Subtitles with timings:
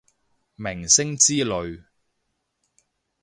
[0.55, 1.83] 明星之類